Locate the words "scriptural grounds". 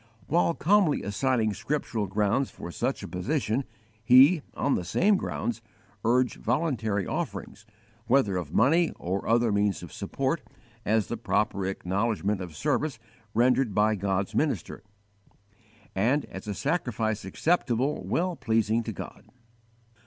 1.53-2.49